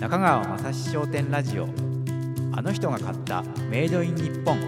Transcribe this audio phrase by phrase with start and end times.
[0.00, 1.68] 中川雅史商店ラジオ。
[2.52, 4.58] あの人が買ったメイドイン日本。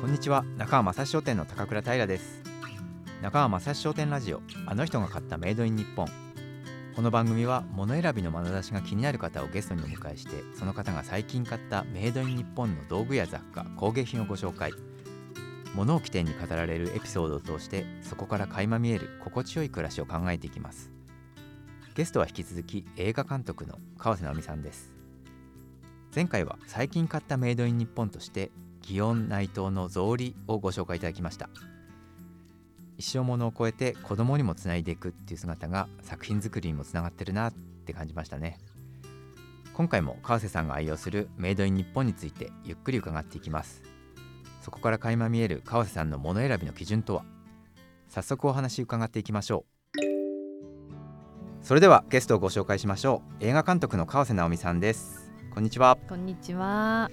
[0.00, 0.42] こんにちは。
[0.56, 2.42] 中川雅史商店の高倉平です。
[3.20, 4.40] 中川雅史商店ラジオ。
[4.64, 6.08] あの人が買ったメイドイン日本。
[6.96, 14.72] この番組は物選びの眼差しが気になる方をゲストにお迎えしてその方が最近買ったメイドイン日本の道具や雑貨工芸品をご紹介。
[15.74, 20.99] 物を起点に語られるエピソードを通してそこから垣間見える心地よい暮らしを考えていきます。
[21.96, 24.92] ゲストは引き続き映画監督の川瀬直美さんです。
[26.14, 31.50] 前回は最近買ったメイドイン日本として祇園内藤の草履をご紹介いただきました。
[32.96, 38.58] 一生ものを超えて子供にもつないでいくっていう姿が作品作りにもつながってるなって感じましたね。
[39.74, 43.82] 今回も川瀬さんが愛用するメイドイン日本についてゆっくり伺っていきます。
[44.62, 47.24] そこから垣間見える川瀬さんの物選びの基準とは？
[48.08, 49.69] 早速お話伺っていきましょう。
[51.70, 53.44] それではゲストをご紹介しましょう。
[53.44, 55.30] 映画監督の川瀬直美さんです。
[55.54, 55.96] こんにちは。
[56.08, 57.08] こんにちは。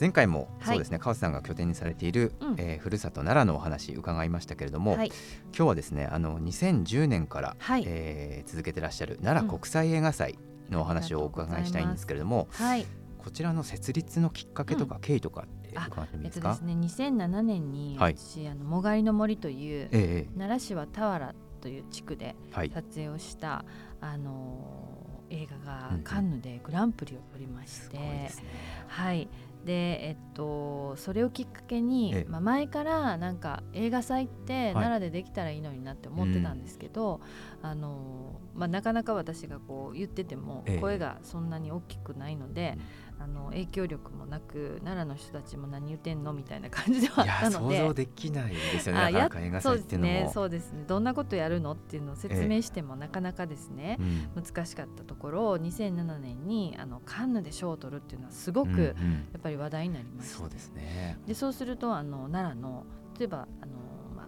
[0.00, 0.74] 前回もはい。
[0.74, 2.54] そうですね、川瀬さんが拠点にされている、うん。
[2.58, 5.12] えーふるさと奈良のお話伺いましたけれども、はい。
[5.56, 7.84] 今日はですねあの2010年から、はい。
[7.86, 10.40] えー続けてらっしゃる奈良国際映画祭
[10.70, 12.84] のお話をお伺いしたいんですけれども、はい。
[13.18, 18.16] こちらの設立のきっかけとか経緯とかってあ伺ってもいいですか、えっとですね、2007年にはい。
[18.18, 20.32] 私、あのもがいの森というええ。
[20.36, 22.70] 奈良市は田原という地区ではい。
[22.70, 23.64] 撮影をした、
[24.00, 26.02] あのー映画がうんうん。
[26.04, 28.44] カンヌでグランプリを取りましすて、ごいですね。
[28.86, 29.28] はい。
[29.66, 32.30] でえっとそれをきっかけに、ええ。
[32.30, 37.20] まあ、前からなんか映画祭って奈良でできたらいいのになって思ってたんですけど、
[37.60, 40.80] あのまあ、なかなか私がこう言っててもええ。
[40.80, 42.78] 声がそんなに大きくないので、
[43.20, 47.78] あの影響力もなく奈良の人たちも何言ってんのみたいな感じではあったので。
[47.78, 49.08] 想像できないですよね。
[49.08, 50.12] 映画祭っていうのも。
[50.12, 50.30] ですね。
[50.32, 50.84] そうですね。
[50.86, 53.98] どんなことやるのっていうのを説明してもなかなかですね、
[54.36, 54.42] うん。
[54.42, 58.84] 難しかったところ2007年にあのカンヌで賞を取るっていうのはすごく、うんうん。
[58.84, 58.92] や
[59.38, 60.38] っぱり話題になりました。
[60.38, 61.18] そうですね。
[61.26, 62.84] でそうするとあの奈良の
[63.18, 63.72] 例えばあの、
[64.16, 64.26] まあ、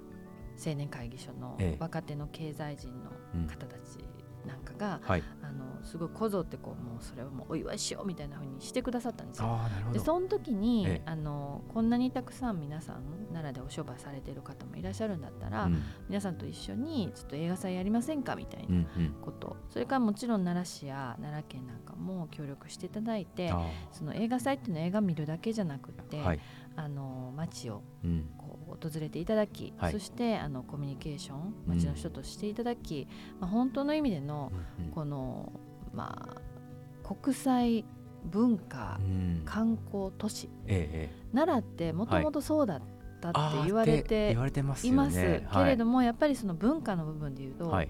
[0.67, 1.77] 青年会議所のええ。
[1.79, 3.47] 若手の経済人のうん。
[3.47, 3.99] 方たち
[4.47, 5.23] なんかが、はい。
[5.43, 9.59] あのすごいこぞってこうもうそれをもうお祝いしようみたいな風にしてくださったんですよ。
[9.93, 11.03] でその時に、ええ。
[11.07, 13.03] あのこんなにたくさん皆さん
[13.33, 15.83] 奈良でお商売されてる方もいらっしゃるんだったら、うん。
[16.09, 19.15] 皆さんと一緒にちょっと映画祭やりませんかみたいなうんうん。
[19.23, 26.41] こと、それからもちろん奈良市や奈良県なんかも協力していただいてあその映画祭っていうのは映画見るだけじゃなくって、ーはい
[26.77, 28.31] あの街をうん。
[28.39, 29.93] こう訪れていただき、はい。
[29.93, 33.09] そしてあのコミュニケーション街の人としていただき、
[33.41, 34.91] まあ、本当の意味でのうんうん。
[34.93, 35.53] この、
[35.93, 37.85] まあ、国際
[38.25, 39.43] 文化うん。
[39.45, 41.35] 観光都市ええええ。
[41.35, 42.81] 奈良ってもともとそうだっ
[43.21, 44.95] たって言われってて言われてますよね。
[44.95, 47.89] います、けれどももやっぱりその文化の部分で言うと、はい。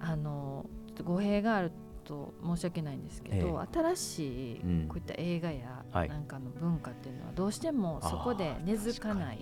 [0.00, 1.72] あのちょっと語弊がある
[2.10, 6.08] と申し訳ないんですけど、新しいうんこういった映画やはい。
[6.08, 9.38] なんかの文化っていうのはどうしてもそこで根付かない。
[9.38, 9.40] う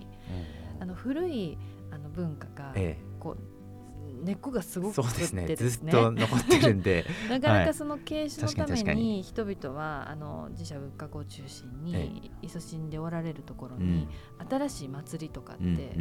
[0.65, 1.57] んあの古い
[1.91, 5.55] あの文化がえこう根っこがすえごくそうですね。
[5.55, 7.05] ずっと残ってるんで。
[7.29, 7.65] なかはない。
[7.67, 14.07] かその継承のために人々はあの自社仏閣を中心えに勤しんでおられるところに
[14.39, 14.47] うん。
[14.47, 15.93] 新しい祭りとかっうんて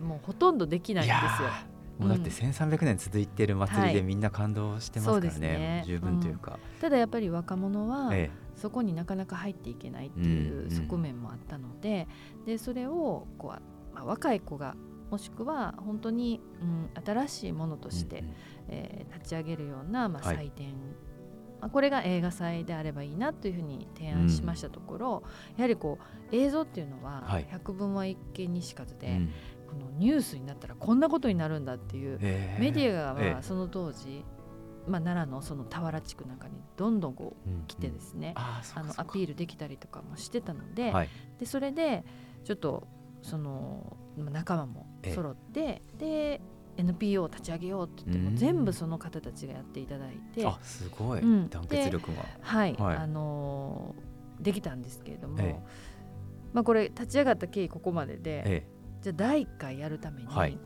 [0.00, 0.08] うん。
[0.08, 1.48] もうほとんどできないんですよ。
[2.02, 2.50] ーもうだってうん。
[2.50, 3.94] 1300年続いてる祭りはい。
[3.94, 5.48] でみんな感動してますからそうですね。
[5.48, 6.58] ね十分というか。
[6.80, 12.06] ただやっぱり若者はえそこになかなか入っていけないってうんいううん側面もあったので,、
[12.46, 14.76] でそれをこう、まあ、若い子が
[15.10, 18.34] もしくは本当に、うん、新しいものとえして、うんうん。
[18.68, 20.36] えー立ち上げるような、まあ、はい。
[20.36, 20.74] 祭典、
[21.60, 25.22] まあ、これが映画祭であればいいなというふうに提案しましたところ、
[25.56, 25.98] やはりこ
[26.32, 27.46] う映像っていうのははい。
[27.50, 29.30] 百聞は一見にしかずで、うん
[29.72, 33.32] このニュースになったらこんなことになるんだっていう、ええメディアがええ。
[33.32, 34.24] まあその当時、
[34.86, 41.08] まあ、奈良のその田原地区なんかにどんどんこううん来てですね、あのアピールできたりとかもしてたので,、はい。
[41.38, 42.04] でそれで
[42.44, 42.86] ちょっと
[43.22, 46.42] そのまあ仲間も揃ってで
[46.76, 48.32] NPO を立ち上げようって言ってうん。
[48.32, 50.46] も全部その方たちがやっていただいて。
[50.46, 51.20] あすごい。
[51.20, 51.48] うん。
[51.48, 52.24] 団結力が。
[52.40, 52.96] はい、はい。
[52.96, 55.60] あのーできたんですけれども、ええ。
[56.52, 58.66] まあ、これ立ち上がった経緯ここまでで、え
[59.02, 60.58] じゃあ第1回やるために、はい。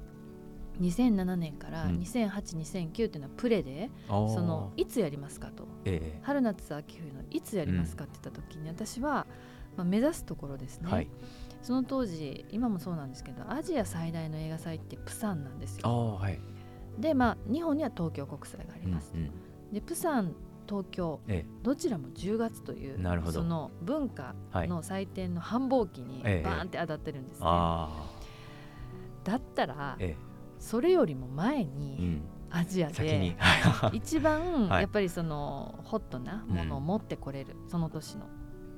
[0.80, 1.96] 2007年からうん。
[1.98, 4.28] 20082009っていうのはプレで、えあー。
[4.34, 5.66] そのいつやりますかと。
[5.84, 6.20] ええ。
[6.22, 9.26] 春夏秋冬のいつやりますかって言った時に私は、
[9.76, 11.08] まあ、目指すところですね、はい。
[11.62, 16.18] その当時今もそうなんですけどアジア最大の映画祭ってプサンなんですあよ。
[16.20, 16.38] ーはい。
[16.98, 19.12] でまあ日本には東京国際があります。
[19.14, 19.30] うんうん。
[19.72, 20.34] でプサン
[20.68, 22.98] 東京えどちらも10月という
[23.32, 24.68] その文化はい。
[24.68, 26.44] の祭典の繁忙期にええ。
[26.44, 27.46] バーンって当たってるんですね。
[27.48, 28.10] あ
[29.26, 30.16] だったらーえ。
[30.58, 32.22] それよりも前えうにん。
[32.50, 33.36] アジアで
[33.92, 34.82] 一番はい。
[34.82, 38.26] やっぱりそのホットなものを持ってこれる、その年の。
[38.26, 38.28] っ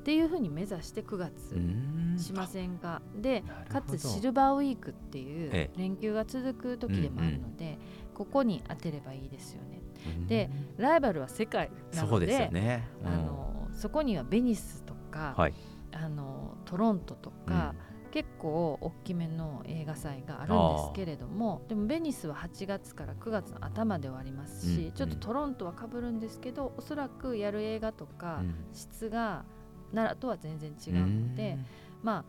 [0.09, 2.19] ていうふうに目指して9う月ん。
[2.19, 3.03] しませんか。
[3.15, 7.79] でかつシルバーウィークっていうえ連休が続く時でもあるので、
[8.15, 9.83] ここに当てればいいですよね。
[10.07, 10.27] うん。
[10.27, 15.55] でライバルは世界なのでそうでね、うんあのそこにはベニスとか、はい。
[15.93, 17.75] あのトロントとか、
[18.11, 28.55] 結構大きめの映画祭があるんですけれどもでもベニスは8月から9月の頭で終わりますし、うんちょっとトロントはかぶるんですけどおそらくやる映画とかうん。
[28.73, 29.45] 質が
[29.93, 31.59] 奈良とは全然違うので、
[32.03, 32.25] まあ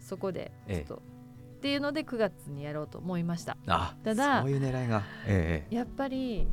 [0.00, 1.00] そこでちょっと、っ
[1.60, 3.56] ていうので9月にやろうと思いました。
[3.66, 5.02] あただそういう狙いが。
[5.26, 5.74] ええ。
[5.74, 6.46] やっぱり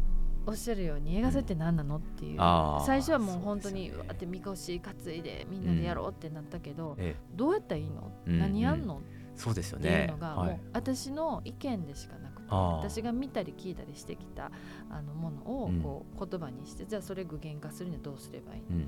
[0.46, 2.38] おっしゃるように映画祭って何なのっていう、
[2.86, 14.52] 最初はもう本当にわーってみこし担いでみんなでやろうってなったけど、えどうやったらいいの、うん何やんのえそうですよっていうねのが、はいもう私の意見でしかなくて私が見たり聞いたりしてきた
[14.90, 15.82] あのものをうん。
[15.82, 18.88] こう言葉にして、じゃあそれ具現化するにはどうすればいいの、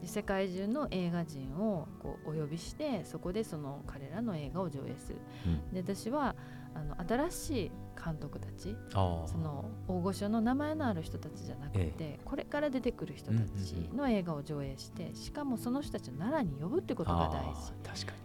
[0.00, 5.18] で世界中の映画人をこうお呼びしてそこでその彼らの映画を上映する。
[5.46, 5.74] うん。
[5.74, 6.34] で私は
[6.74, 7.70] あの新しい
[8.02, 17.72] 監督たちその大御所の名前のある人たちじゃなくて、えこれから出てくる人たちの映画を上映してしかもその人たちを奈良に呼ぶってことが大事。
[17.84, 18.22] 確かに。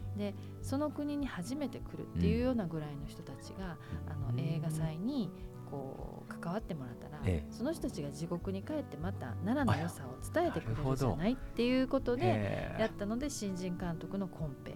[0.64, 3.78] その国に初めて来るっていうようなぐらいの人たちが、
[4.10, 5.30] あのうん映画祭に
[5.70, 7.54] こう関わってもらったら、ええ。
[7.54, 14.76] その人たちが地獄に帰ってまた奈良の良さを伝えてくれなるじゃないっていうことでやったので新人監督のコンペ。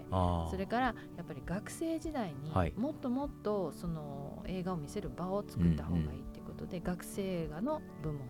[0.50, 2.74] それからやっぱり学生時代にはい。
[2.78, 8.22] もっともっとその映画を見せる場を作った方がいいっていうことで、学生映画の部門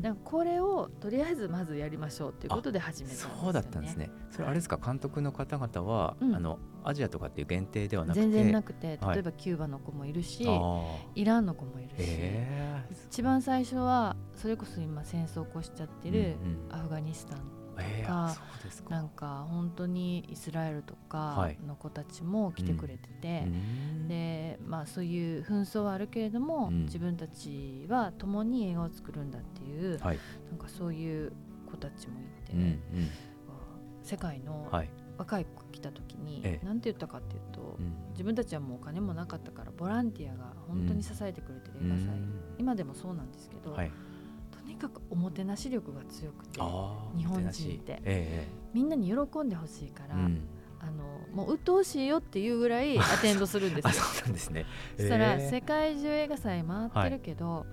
[0.00, 4.10] だからこれをとりあえずまずやりましょうっていうことで始めたんですよ、ね、そうだったんですね。
[4.30, 4.76] それあれですか？
[4.76, 6.34] 監督の方々は、うん。
[6.34, 9.14] あのアジアとかっていう限定ではなくて全然なくてはい。
[9.14, 10.86] 例えばキューバの子もいるし、あー。
[11.16, 16.36] イランの子もいるし、え一番最初はそれこそ今戦争を起こしちゃってる
[16.70, 18.36] アフガニスタンー、えー、か。
[18.88, 21.58] なんか本当にイスラエルとかはい。
[21.66, 23.46] の子たちも来てくれてて、
[24.08, 26.84] でまあそういう紛争はあるけれども、うん。
[26.84, 30.18] 自分たちは共に映画を作るんだっていう、はい。
[30.50, 31.32] なんかそういう
[31.70, 32.78] 子たちもいて、
[34.02, 34.88] 世界のはい。
[35.18, 36.66] 若い子来た時にええ。
[36.66, 37.94] 何て言ったかっていうと、うん。
[38.12, 42.40] 自分たちはもうお金もなかったからボランティアが本当に支えてくれてる映画祭、うん。
[42.58, 43.74] 今でもそうなんですけど、
[44.66, 46.60] にかくおもてなし力が強くて
[47.16, 48.00] 日本人って。
[48.04, 50.48] えみんなに喜んでほしいから、えうん。
[50.78, 53.90] あのもう鬱陶しいよっていうぐらい アテンドするんですよ。
[53.90, 53.92] あ。
[53.92, 54.66] そうなんですね。
[54.96, 55.50] そしたらええ。
[55.50, 57.66] 世界中映画祭回ってるけど、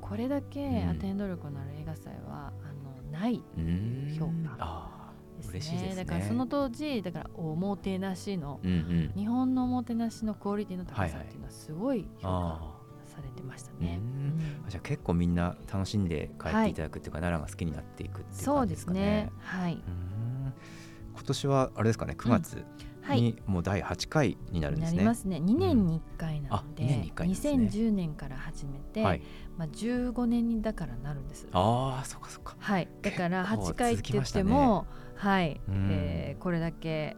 [0.00, 2.72] これだけアテンド力のある映画祭は、あ
[3.06, 4.18] のないうーん。
[4.18, 5.12] 評価あ
[5.52, 5.82] ですね。
[5.90, 5.94] ね。
[5.96, 9.12] だからその当時だからおもてなしのーうんうん。
[9.14, 12.77] 日本のおもてなしのクオリティの高はいはいさっていうのはすごい評価あ
[13.18, 14.00] されてましたーね。
[14.00, 14.38] うんうん
[14.68, 19.00] じゃあ結構みんな楽しんで帰っていただくっていうか、奈良が好きになっていくっていう感じですかね。
[19.00, 19.32] すね。
[19.38, 19.82] はい。
[21.14, 22.64] 今年はあれですかね9月
[23.02, 23.22] はい。
[23.22, 24.96] にもう第8回になるんですね。
[24.98, 25.38] なりますね。
[25.38, 29.22] 2年に1回なあので、2年に1回ですね2010年から始めて、はい。
[29.56, 31.48] まあ15年にだからなるんです。
[31.52, 32.54] ああそうかそうか。
[32.58, 32.88] はい。
[33.00, 37.16] だから結構8回って言っても、はい、うんえーこれだけ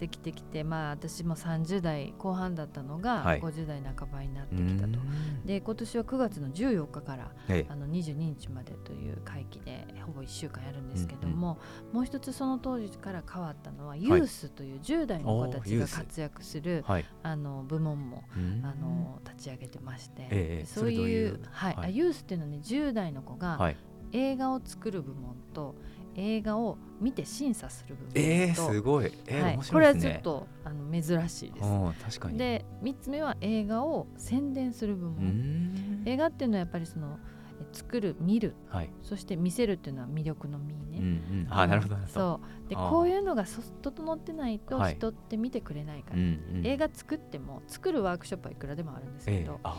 [0.00, 3.40] えーできてきて、まあ私も30代後半だったのがはい。
[3.40, 4.86] 50代半ばになってうきたと。
[4.86, 5.44] ーん。
[5.44, 7.72] で今年は9月の14日からええ。
[7.72, 11.58] あの22日までという会期でほぼ1週間やるんですけども、
[11.92, 17.04] もう一つその当時から変わったのはユースという10代の子たちが活躍するはい。
[17.22, 18.64] あの部門もうーん。
[18.64, 21.74] あの立ち上げてまして、ええそういいううはい。
[21.74, 21.86] はい。
[21.86, 23.76] あユースっていうのはね10代の子がはい。
[24.12, 25.74] 映画を作る部門と
[26.18, 29.12] 映画を見て審査する部門と、ええすごい。
[29.26, 29.94] えーはい面、これは。
[29.94, 31.66] ちょっとあの珍しいです。
[31.66, 32.38] うん確かに。
[32.38, 35.24] で3つ目は映画を宣伝する部門。
[35.24, 37.18] ん映画っていうのはやっぱりその
[37.60, 38.90] え作る見るはい。
[39.02, 40.98] そして見せるっていうのは魅力の見うんね。
[40.98, 41.46] うん。
[41.50, 41.96] あなるほど。
[42.08, 46.66] そうでこういうのがそ整ってないとはい人って見てくれないから、うんうん。
[46.66, 49.76] 映画作っても作るワークショップはいくらでもあるんですけど、ええあ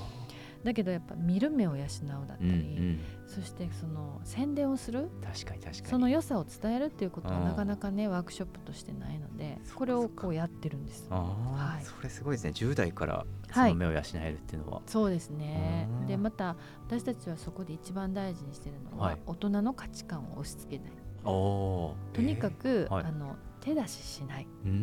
[0.64, 2.60] だけどやっぱ見る目を養うだったり、うんう
[2.92, 3.00] ん。
[3.28, 5.88] そしてその宣伝をする確かに確かに。
[5.88, 11.08] その良さを伝えるっていうことはうんなかなかねワークショップとしてないのでこれをこうやってるんです。
[11.10, 12.52] はいそれすごいですね。
[12.52, 14.82] 10代からそはいの目を養えるっていうのは。
[14.86, 16.56] そうですねうんでまた
[16.88, 20.92] 私たちはそこで一番大事にしてるのは、はい大人の価値観を押し付けない。
[21.24, 24.72] とにかく、はいあの手出ししない、えー。
[24.72, 24.78] うん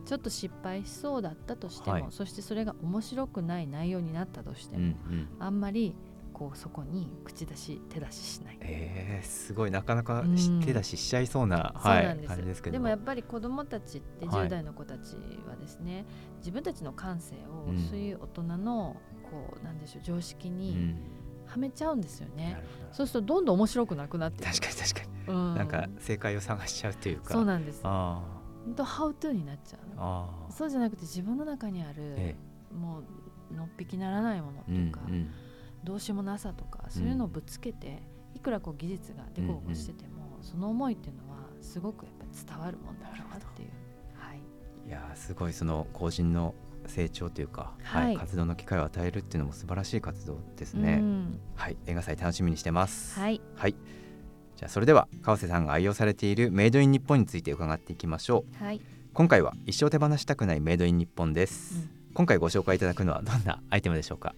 [0.00, 0.02] ん。
[0.04, 5.28] ちょっと失敗しそうだったとしても、はいそしてそれが面白くない内容になったとしてうんうも、ん。
[5.38, 5.94] あんまり
[6.32, 8.58] こうそこに口出し手出ししない。
[8.60, 15.16] えー、すごいなかなかしうん手出ししちゃいそうな、そうはいなんです,、感じですけどもやっぱり子どもたちってはい10代の子たち
[15.48, 16.04] はですね、
[16.38, 18.96] 自分たちの感性をうんそういう大人の
[19.30, 20.96] こうなんでしょう常識うにん
[21.48, 22.62] はめちゃうんですよね。
[22.92, 27.34] そうするとどんどん面白くなくなって確かに確かに、うん、なんか正解を探しちゃうというか。
[27.34, 27.80] そうなんです。
[27.84, 28.22] あ
[28.64, 32.36] 本当ハウトゥーになっちゃうそうじゃなくて自分の中にある、え
[32.72, 33.02] も
[33.50, 35.30] うのっぴきならないものってえいうか、うん。
[35.84, 38.02] どうしようもなさとかそういうのをぶつけて、
[38.34, 43.70] いくらこう技術がでこぼこしてても、その思いっていうのはすごくやっぱり伝わるもんだなっていう。
[44.14, 44.40] はい、
[44.86, 46.54] いやーすごいその後進の
[46.88, 51.40] 成長というか、はい活動の機会を与えるっていうのも素晴らしい活動ですね、うん。
[51.54, 53.18] はい映画祭楽しみにしてます。
[53.18, 53.76] はい、はい。
[54.56, 58.64] じゃあそれでは川瀬さんが愛用されているメイドイン日本について伺っていきましょう。
[58.64, 58.80] はい、
[59.12, 62.14] 今回は一生手放したくないメイドイン日本です、うん。
[62.14, 64.34] 今回ご紹介いただくのはどんなアイテムでしょうか？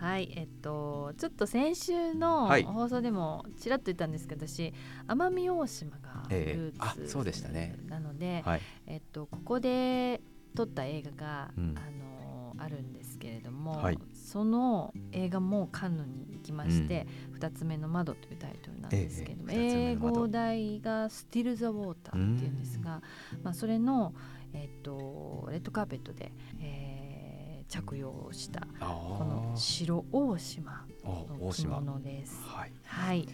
[0.00, 2.62] はい、えっとちょっと先週のはい。
[2.64, 4.72] 放送でもちらっと言ったんですけど私
[5.06, 6.58] 奄美大島がええ。
[6.58, 7.76] ルあーツそうでしたね。
[7.86, 8.62] なので、はい。
[8.86, 10.22] えっとここで
[10.60, 11.74] 撮った映画が、うん。
[11.76, 12.10] あの
[12.58, 13.98] あるんですけれども、はい。
[14.12, 23.02] その映画もカンヌに行きまして「二、つ目の窓」というタイトルなんですけれども、ええ英語題が「スティル・ザ・ウォーター」っていうんですが、
[23.42, 24.14] まあ、それの、
[24.52, 27.00] えっとレッドカーペットで、えー
[27.70, 28.86] 着用したあ
[29.16, 32.42] この白大島あの着物です。
[32.44, 32.72] はい。
[32.82, 33.28] はい、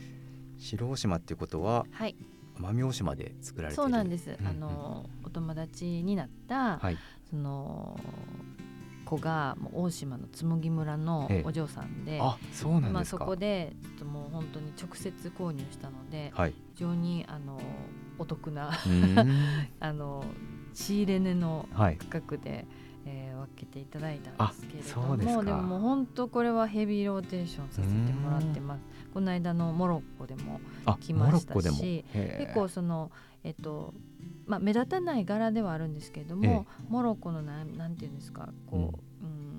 [0.58, 2.14] 白大島っていうことははい、
[2.58, 4.36] 奄美大島で作られてそうなんです。
[4.38, 6.98] うんあのお友達になった、はい。
[7.28, 7.98] その
[9.04, 11.42] 子がもう大島の紬村のええ。
[11.46, 16.54] お嬢さんで、あそうなんまあ、そこでちょっともう本当に直接購入したのではい。
[16.74, 17.60] 非常にあの
[18.18, 18.72] お得な
[19.80, 20.24] あの
[20.74, 21.96] 仕入れ値のはい。
[21.96, 22.66] 価格で、
[23.06, 28.82] えー分けていただいたんですけれどもでももう本当これはヘビーローテーションさせてもらってます。
[29.14, 33.10] この間のモロッコでもあ来ましたし結構その
[33.44, 33.94] えっと
[34.46, 39.55] まあ目立たない柄ではあるんですけれども、モロッコのなんなんていうんですかこう、うん、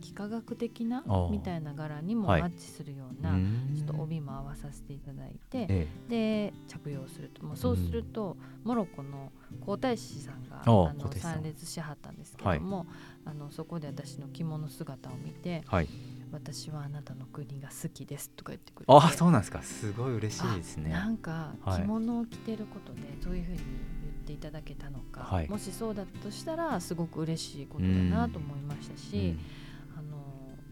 [0.00, 2.40] 幾何学的なみたいな柄にもはい。
[2.42, 3.32] マッチするような、
[3.76, 7.44] ちょっと帯も合わさせていただいて、えで着用すると。
[7.44, 12.86] もうそうすると、モロッコの皇太子さんがあの参列しはったんですけども、
[13.24, 15.88] あのそこで私の着物姿を見てえはい
[16.32, 19.62] 「私はあなたの国が好きです」とか言ってくれてあそうなんですか。
[19.62, 20.90] すごい嬉しいですね。
[20.90, 21.82] なんかはい。
[21.82, 25.48] 着物を着てることでそういうふうに言っていただけたのか、はい。
[25.48, 29.38] もしそうだとしたらすごく嬉しいことだなと思いましたし、あの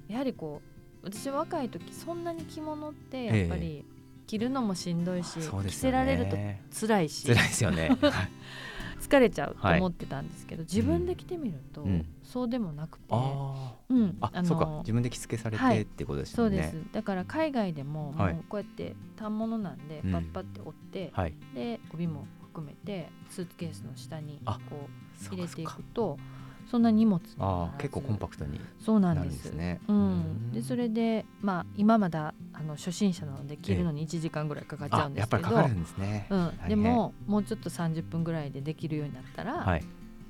[0.08, 0.60] やはりこ
[1.02, 3.84] う私若い時そんなに着物ってやっぱり
[4.26, 5.98] 着るのもしんどいし、着そうですよね。
[5.98, 6.36] せられると
[6.80, 7.26] 辛いし。
[7.26, 7.88] 辛いですよね。
[8.02, 8.28] はい。
[9.00, 12.04] 疲れちゃうとはい思ってたんですけど、自分で着てみると、うん。
[12.24, 14.04] そうでもなくて、あうん。
[14.08, 14.78] ーあそうか。
[14.80, 15.76] 自分で着付けされはい。
[15.78, 16.62] てってことですよね。
[16.62, 16.92] そうです。
[16.92, 18.32] だから海外でももはい。
[18.34, 20.12] うこうやって反物なんでうん。
[20.12, 21.34] パッパって折って、はい。
[21.54, 24.88] で帯も含めてスーツケースの下にあこ
[25.20, 26.18] うそ入れていうかそうかくと
[26.70, 27.20] そんな荷物。
[27.38, 29.80] あー結構コンパクトにそうななんでですすね。
[29.88, 36.26] うん、でそれでまあ今まだあの初心者なので着るのに1時間ぐらいかかっちゃあうんですけど、やっぱりかかるんですね。
[36.30, 39.84] うん、でももうちょっと30分ぐらいでできるようになったら、はい。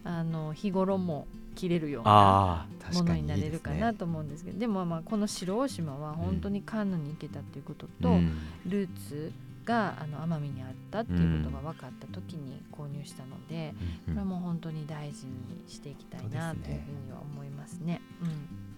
[0.05, 1.26] あの日頃も
[1.57, 4.59] 着れるようなものににないれるかなと思うんですけど。
[4.59, 8.37] でもまあこの白大島は本当にカンヌに行けたっていうことと、うん。
[8.66, 9.33] ルーツ
[9.67, 13.75] があの奄美にあったっていうことが分かった時に購入したので、
[14.07, 15.33] うんこれはもう本当に大事に
[15.69, 18.01] していきたいなというふうには思いますね。
[18.23, 18.29] うん。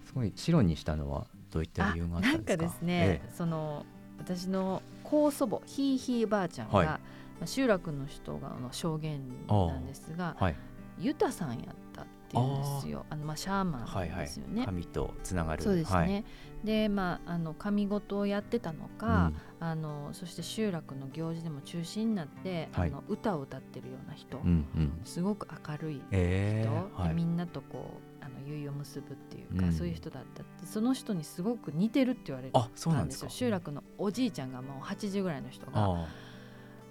[0.05, 2.63] すごい白にしたのはどういったあ理由があったなんんですか？
[2.63, 3.85] かですね、その
[4.17, 6.85] 私の高祖母ひいひいばあちゃんが、はい。
[6.87, 6.99] ま
[7.43, 10.55] あ、集落の人がの証言なんですがはい。
[10.99, 13.05] ユタさんやったっていうんですよ。
[13.09, 14.19] あのまあシャーマンはいはい。
[14.21, 14.65] ですよね。
[14.65, 15.63] 神とつながる。
[15.63, 16.25] そうですね、はい。
[16.63, 22.89] でまああの神事をやってたのか、あのそして集落の行事でも中心になって、はい。
[22.89, 25.01] あの歌を歌ってるような人、うんうん。
[25.03, 29.73] すごく明るい人、えーみんなとこうあの結を結ぶっていうか、うん。
[29.73, 30.65] そういう人だったって。
[30.65, 33.25] その人にすごく似てるって言われるあそうなんですか。
[33.25, 36.07] よ集落のおじいちゃんがもう80ぐらいの人があ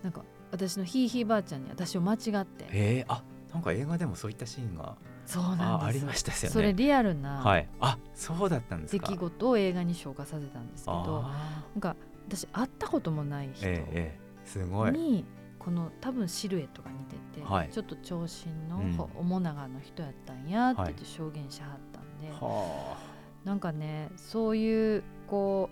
[0.02, 2.64] なんか私のひいひいばあちゃんに私を間違って。
[2.64, 4.96] ーえー、あなんか映画でもそういったシーンが
[5.28, 5.62] そうなんです。
[5.62, 6.48] あありましたよね。
[6.48, 7.68] それリアルなはい。
[7.80, 11.96] あそうだったんです出か来事を映画に昇華させたんですけどあなんか
[12.28, 14.46] 私会ったこともないー人ええええ。
[14.46, 14.92] すごい。
[14.92, 15.26] に
[15.58, 17.68] この多分シルエットが似てて、はい。
[17.70, 18.92] ちょっと長身のうん。
[18.94, 22.96] ほ面長の人やったんやってはい言って証言しはったんで、は
[23.44, 25.68] なんかねそういうこ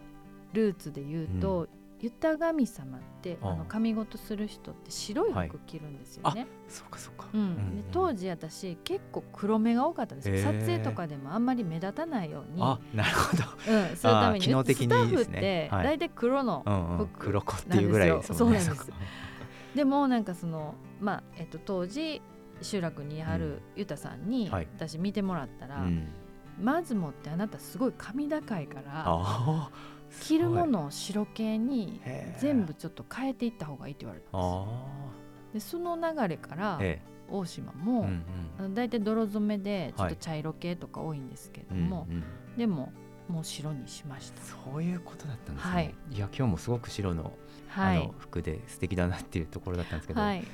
[0.53, 1.67] うルーツで言うと、
[2.01, 3.53] ユタ神様ってああ。
[3.53, 5.49] あの神事する人って白いはい。
[5.49, 6.47] 服着るんですよね。
[6.49, 7.29] あそうかそうか。
[7.33, 7.85] うん。
[7.91, 10.45] 当時私結構黒目が多かったんです。
[10.45, 13.45] 撮影とかでもあんまり目立たないように、あなるほど。
[13.73, 14.45] うん、するために。
[14.45, 15.85] 機能的にスタッフってはい。
[15.85, 17.07] 大体黒の、うんうん。
[17.07, 18.23] 服黒子っていうぐらい。
[18.23, 18.91] そうなんです
[19.75, 22.23] でもなんかそのまあ、えっと、当時
[22.63, 24.69] 集落にあるユタさんにはい。
[24.77, 26.09] 私見てもらったら、うん。
[26.61, 29.71] まずもってあなたすごい髪高いから、あ
[30.21, 32.01] 着るものを白系に
[32.39, 36.81] 全部ちょっと変えていった方がいいって言われたんですでその流れから
[37.29, 38.25] 大島も、うん
[38.67, 42.25] うん、だいたい泥染めでちょっと茶色系とか多いんですけれども、はいうんうん、
[42.59, 42.93] でも
[43.29, 44.43] もう白にしました。
[44.43, 47.33] そういうことだったんですね、はい、いや今日もすごく白の,、
[47.77, 50.45] あの服で素敵だなっていうところだったんですけど、はい、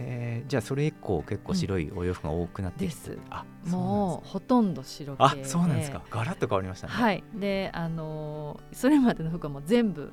[0.00, 6.02] へじゃあそれ以降結構白いお洋服が多くなってきて、うん、あもうほとんど白系あそうなんですか。
[6.10, 6.92] ガラッと変わりましたね。
[6.92, 7.22] はい。
[7.34, 10.12] であのー、それまでの服はもう全部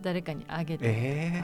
[0.00, 1.42] 誰かにあげてとか、え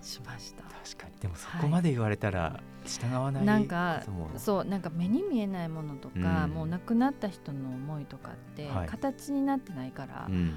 [0.00, 0.62] ー、しました。
[0.64, 1.12] 確かに。
[1.20, 4.02] でもそこまで言われたら従わない、なんか
[4.36, 10.56] そうなんか目に見えないものとか、うん、もう亡くなった人の思いとかって、はい、形になってないから、うん、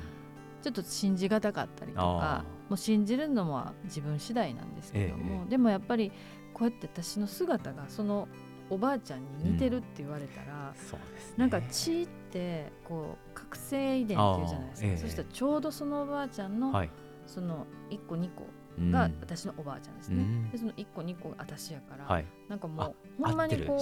[0.64, 6.12] ちょっと信じがたかったりとかもう信じるのは自分次第なんですけども、ええ、でもやっぱり
[6.56, 8.30] こうやって私の姿がその
[8.70, 10.76] おばあちゃんに似てるって言われたら、うん。
[10.90, 16.90] そうですね、なんか血ってこう覚醒遺伝っていうじゃないですか、ええ、そしたらちょうどそのおばあちゃんの、はい、
[17.28, 18.48] その1個2個
[18.92, 23.80] が私のおばあちゃんですね、うん、でその1個2個が私やから、はい、なんかもうほんまにこう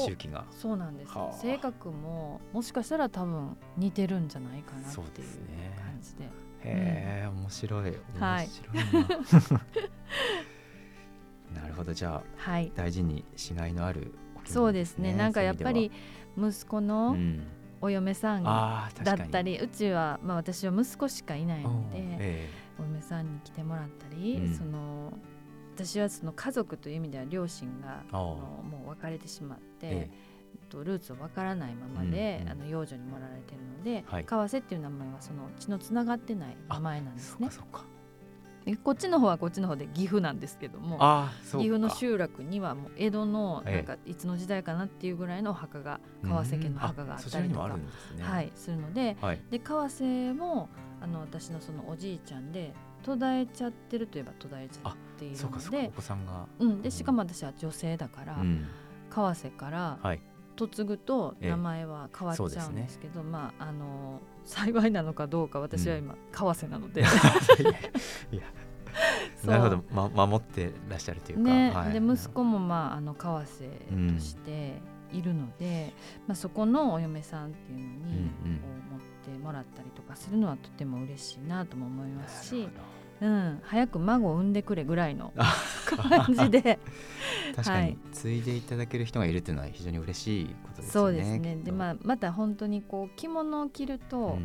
[0.51, 5.07] そうなんです性格ももしかしたら多分似てるんじゃないかなっていう
[5.77, 6.25] 感じで。
[6.65, 7.91] へえ、面白い。
[7.91, 8.49] 面白いな、はい
[11.53, 11.93] なるほど。
[11.93, 14.07] じゃあ、はい、大事にしがいのある、ね、
[14.45, 15.13] そうですね。
[15.13, 15.91] なんかやっぱり
[16.37, 17.15] 息子の
[17.81, 25.13] お嫁さんだったり、うん、うちは、まあ、私は息子しかいないので、えー、お嫁さんに来てもらったり、うん、その
[25.75, 29.63] 私はその家族という意味では両親があのもう別れてしまって。
[29.81, 30.33] えー
[30.73, 37.49] とルーツをわからないままで、うんうん、あの養女にもらわれているので、はい、川瀬っていう名前はその血のつながってない名前なんですね。
[37.51, 37.85] そうか
[38.83, 40.97] こっちの方はこっちの方で岐阜なんですけども
[41.51, 47.73] 岐阜の集落にはもう江戸のなんかいつの時代かなっていうぐらいのお墓が川瀬家の墓があったりとか、ね、
[48.21, 50.69] はいするのではい、で川瀬も
[51.01, 58.65] あの私のそのおじいちゃんで途絶えちゃってるといえば途絶えちゃっているのでお子さんが、うん、でしかも私は女性だから、うん、
[59.09, 59.99] 川瀬から
[60.57, 67.01] 嫁ぐと名前は変わっちゃうんですけど、まああの幸いなのかどうか私は今、為替なので。
[68.31, 68.43] いや
[69.45, 71.71] なるほど、ま、守ってらっしゃるというか、ね。
[71.71, 74.79] はい、で息子も、まあ、あの為替として
[75.11, 82.69] いるので、うん、まあ、そこのお嫁さんっていうのに、うんうん、持ってもらったりとかするのはとても嬉しいなとも思いますし。
[83.21, 85.33] うん、早く孫を産んでくれぐらいの
[85.85, 86.79] 感じで。
[87.55, 90.91] 確かに継いでいただける人がいるっていうのは非常に嬉しいことですね。
[90.91, 91.55] そうですね。
[91.57, 94.37] で、まあ、また本当にこう着物を着ると、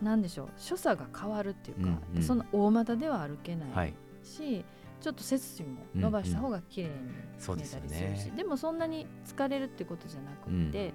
[0.00, 4.64] うん、なんでしょう所作が変わるっていうか、うんうん、その大股では歩けないし、はい、
[5.00, 8.14] ちょっと背筋も伸ばした方が綺麗に見えたりするし、うんうん。
[8.14, 10.92] でね、でもそんなに疲れるってことじゃなくて、うん、あの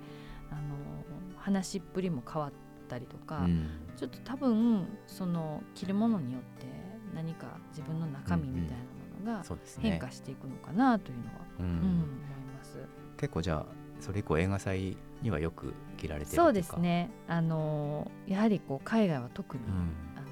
[1.38, 2.52] 話しっぷりも変わっ
[2.88, 6.77] たりとか、うん、ちょっと多分その着るものによって
[7.18, 8.78] 何か自分の中身みたい
[9.26, 9.44] なものが
[9.80, 12.08] 変化していくのかなというのは、うん、うん、思い
[12.56, 12.78] ます。
[13.18, 13.66] 結構じゃあ
[14.00, 17.10] それ以降映画祭にはよく着られてそうですね。
[17.28, 19.72] あのやはりこう海外は特に、うん、
[20.16, 20.28] あの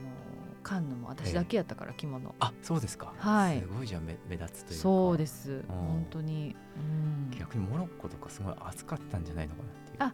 [0.61, 3.11] カンヌも私だけやったから着物、あそうですか。
[3.17, 3.61] はい。
[3.61, 4.83] すごいじゃ目目立つというか。
[4.83, 5.65] そうです。
[5.67, 9.97] 本当に、うん、逆にモロッコとかすごい暑かったんじゃないのかなっていう。
[9.99, 10.13] あ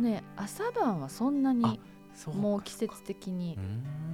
[0.00, 1.80] ね朝晩はそんなに
[2.32, 3.58] もう季節的に。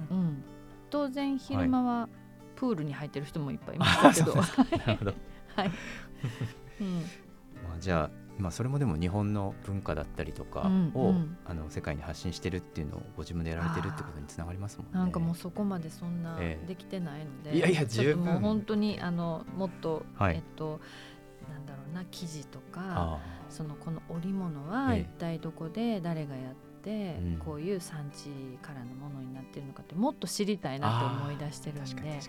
[0.09, 0.43] うん、うん
[0.91, 2.09] 当然昼間は
[2.55, 4.41] プールに入ってる人もいっぱいいましたけど、な
[4.85, 5.13] るほど。
[5.55, 5.71] はい、
[6.81, 6.87] うん、
[7.67, 14.91] まあ、じゃあまあ、それもでも日本の文化だったりとかを、うんうん、あの世界に発信してるっていうのをご自分でやられてるってことにつながりますもんね。
[14.93, 18.25] なんかもうそこまでそんなできてないので、ええ、いやいや十分。
[18.25, 20.79] もう本当にあのもっと、はい、えっと
[21.51, 28.29] なんだろうな生地とかそのこの織物は一体どこで誰がやって、うん、こういう産地
[28.61, 32.19] からのものになってるのかってもっと知りたいなと思い出してるんで、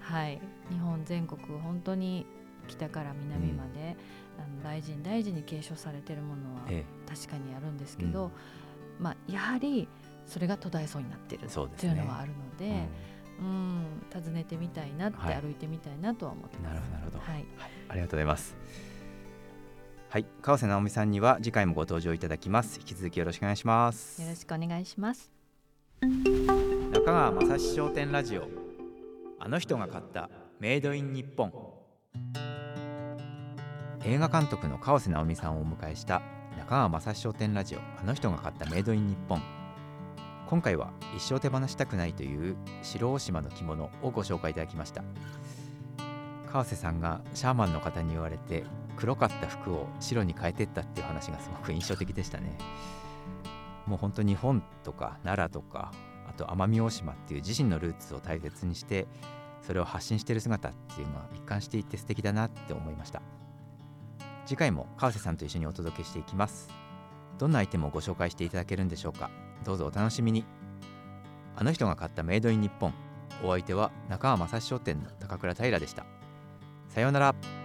[0.00, 2.26] はい、日本全国本当に
[2.68, 3.96] 北から南まで、
[4.38, 6.62] うん、あの大事に大事に継承されてるものは
[7.08, 8.30] 確かにあるんですけど、
[8.98, 9.88] えまあ、やはり
[10.26, 12.88] それが途絶えそうになってるっていうのはあるので。
[13.40, 16.74] うん、訪ねてみたいなって、歩いてみたいなとは思ってます。
[16.74, 17.18] なるほど、なるほど。
[17.20, 17.46] はい、はい、
[17.88, 18.54] ありがとうございます。
[20.12, 22.80] はい川瀬直美さんには次回もご登場いただきます。
[22.80, 24.20] 引き続きよろしくお願いします。
[24.20, 25.30] よろしくお願いします。
[26.92, 28.48] 中川雅史商店ラジオ。
[29.38, 31.52] あの人が買ったメイドイン日本。
[34.04, 36.22] 映画監督の川瀬直美さんをお迎えした
[36.58, 37.78] 中川雅史商店ラジオ。
[37.78, 39.40] あの人が買ったメイドイン日本。
[40.48, 45.04] 今回は一生手放したくないという白大島の着物をご紹介いただきました。
[46.50, 48.64] 川瀬さんがシャーマンの方に言われて
[49.00, 52.56] 黒かった服を白に変えてったっていう話がすごく印象的でしたね。
[53.86, 55.90] もう本当日本とか奈良とか
[56.28, 59.08] あと奄美大島っていう自身のルーツを大切にして
[59.62, 63.22] それを発信している姿っていうのは一貫していて素敵だなって思いました。
[64.44, 66.68] 次回も川瀬さんと一緒にお届けしていきます。
[67.38, 69.30] どんなアイテムをご紹介していただけるんでしょうか。
[69.64, 70.44] どうぞお楽しみに。
[71.56, 72.92] あの人が買ったメイドイン日本。
[73.42, 76.04] お相手は中川正史商店の高倉平でした。
[76.88, 77.59] さようなら。